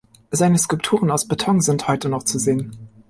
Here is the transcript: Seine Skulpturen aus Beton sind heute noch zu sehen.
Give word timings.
Seine 0.31 0.57
Skulpturen 0.57 1.11
aus 1.11 1.27
Beton 1.27 1.61
sind 1.61 1.87
heute 1.87 2.09
noch 2.09 2.23
zu 2.23 2.39
sehen. 2.39 2.75